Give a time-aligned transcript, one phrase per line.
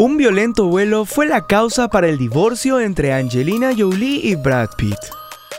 [0.00, 4.96] Un violento vuelo fue la causa para el divorcio entre Angelina Jolie y Brad Pitt.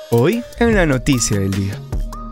[0.10, 1.80] Hoy en la noticia del día.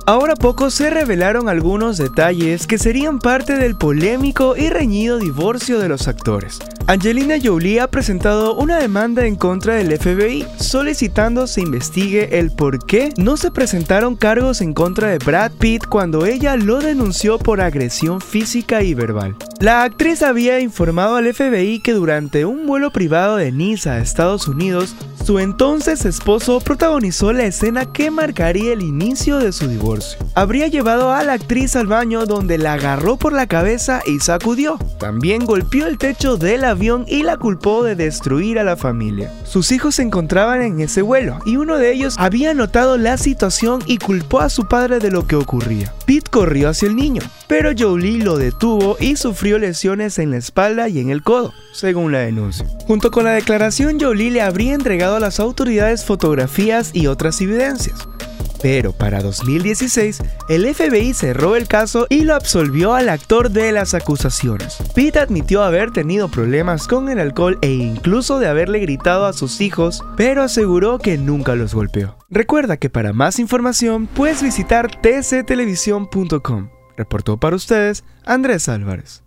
[0.07, 5.87] Ahora poco se revelaron algunos detalles que serían parte del polémico y reñido divorcio de
[5.87, 6.57] los actores.
[6.89, 12.83] Angelina Jolie ha presentado una demanda en contra del FBI solicitando se investigue el por
[12.83, 17.61] qué no se presentaron cargos en contra de Brad Pitt cuando ella lo denunció por
[17.61, 19.35] agresión física y verbal.
[19.59, 24.47] La actriz había informado al FBI que durante un vuelo privado de Niza a Estados
[24.47, 30.19] Unidos, su entonces esposo protagonizó la escena que marcaría el inicio de su divorcio.
[30.35, 34.77] Habría llevado a la actriz al baño donde la agarró por la cabeza y sacudió.
[34.99, 39.31] También golpeó el techo del avión y la culpó de destruir a la familia.
[39.43, 43.81] Sus hijos se encontraban en ese vuelo y uno de ellos había notado la situación
[43.85, 45.93] y culpó a su padre de lo que ocurría.
[46.09, 50.89] Pete corrió hacia el niño, pero Jolie lo detuvo y sufrió lesiones en la espalda
[50.89, 52.65] y en el codo, según la denuncia.
[52.87, 58.07] Junto con la declaración, Jolie le habría entregado a las autoridades fotografías y otras evidencias.
[58.61, 63.93] Pero para 2016, el FBI cerró el caso y lo absolvió al actor de las
[63.93, 64.77] acusaciones.
[64.93, 69.61] Pete admitió haber tenido problemas con el alcohol e incluso de haberle gritado a sus
[69.61, 72.17] hijos, pero aseguró que nunca los golpeó.
[72.29, 76.69] Recuerda que para más información puedes visitar tctelevisión.com.
[76.97, 79.23] Reportó para ustedes Andrés Álvarez.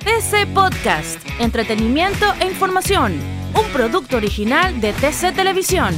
[0.00, 3.14] TC Podcast, entretenimiento e información,
[3.54, 5.94] un producto original de TC Televisión.